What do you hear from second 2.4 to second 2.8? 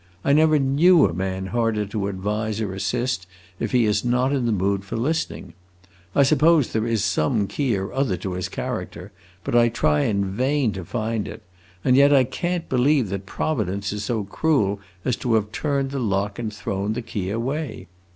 or